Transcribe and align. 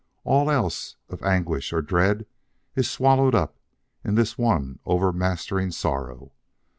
All 0.23 0.49
else 0.49 0.95
of 1.09 1.21
anguish 1.21 1.71
or 1.71 1.83
dread 1.83 2.25
is 2.75 2.89
swallowed 2.89 3.35
up 3.35 3.59
in 4.03 4.15
this 4.15 4.35
one 4.35 4.79
over 4.83 5.13
mastering 5.13 5.69
sorrow. 5.69 6.31